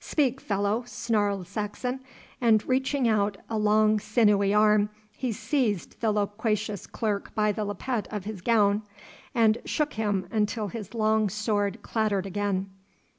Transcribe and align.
'Speak, 0.00 0.38
fellow,' 0.38 0.84
snarled 0.86 1.46
Saxon, 1.46 2.00
and 2.42 2.62
reaching 2.68 3.08
out 3.08 3.38
a 3.48 3.56
long 3.56 3.98
sinewy 3.98 4.52
arm 4.52 4.90
he 5.16 5.32
seized 5.32 5.98
the 6.02 6.12
loquacious 6.12 6.86
clerk 6.86 7.34
by 7.34 7.50
the 7.52 7.64
lappet 7.64 8.06
of 8.10 8.24
his 8.26 8.42
gown, 8.42 8.82
and 9.34 9.56
shook 9.64 9.94
him 9.94 10.28
until 10.30 10.68
his 10.68 10.92
long 10.92 11.30
sword 11.30 11.80
clattered 11.80 12.26
again. 12.26 12.68